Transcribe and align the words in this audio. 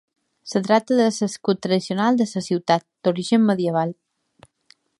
Es 0.59 0.63
tracta 0.67 0.95
de 0.99 1.05
l'escut 1.17 1.59
tradicional 1.65 2.17
de 2.21 2.27
la 2.31 2.43
ciutat, 2.47 2.87
d'origen 3.09 3.45
medieval. 3.51 3.93